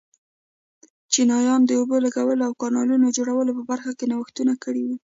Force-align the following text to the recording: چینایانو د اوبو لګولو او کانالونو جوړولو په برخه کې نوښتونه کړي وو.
چینایانو 1.11 1.67
د 1.67 1.71
اوبو 1.79 1.95
لګولو 2.05 2.41
او 2.47 2.53
کانالونو 2.61 3.15
جوړولو 3.17 3.51
په 3.57 3.63
برخه 3.71 3.91
کې 3.97 4.05
نوښتونه 4.11 4.53
کړي 4.63 4.83
وو. 4.85 4.97